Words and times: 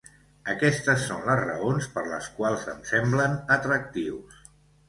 Aquestes 0.53 1.03
són 1.09 1.19
les 1.27 1.41
raons 1.41 1.89
per 1.97 2.05
les 2.07 2.31
quals 2.39 2.67
em 2.75 2.81
semblen 2.93 3.39
atractius. 3.59 4.43